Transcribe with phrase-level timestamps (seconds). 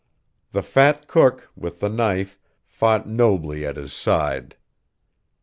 [0.51, 4.55] The fat cook, with the knife, fought nobly at his side.